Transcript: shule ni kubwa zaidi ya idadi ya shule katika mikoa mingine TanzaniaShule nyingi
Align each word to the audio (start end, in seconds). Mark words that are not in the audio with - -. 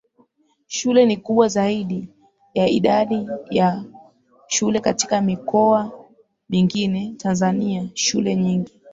shule 0.67 1.05
ni 1.05 1.17
kubwa 1.17 1.47
zaidi 1.47 2.09
ya 2.53 2.67
idadi 2.69 3.27
ya 3.49 3.83
shule 4.47 4.79
katika 4.79 5.21
mikoa 5.21 6.05
mingine 6.49 7.13
TanzaniaShule 7.17 8.35
nyingi 8.35 8.71